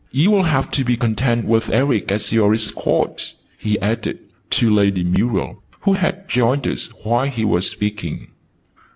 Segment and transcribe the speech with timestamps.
[0.09, 4.17] "You'll have to be content with Eric as your escort," he added,
[4.49, 8.29] to Lady Muriel, who had joined us while he was speaking.